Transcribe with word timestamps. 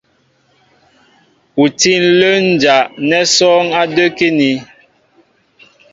U 1.61 1.63
tí 1.79 1.93
ǹlə́ 2.05 2.35
ǹjá' 2.49 2.89
nɛ́ 3.07 3.23
sɔ́ɔ́ŋ 3.35 3.67
á 3.79 3.83
də́kíní. 3.95 4.49